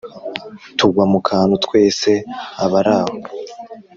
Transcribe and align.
Tugwa 0.77 1.03
mu 1.11 1.19
kantu 1.29 1.53
twese 1.65 2.11
abarraho 2.65 3.13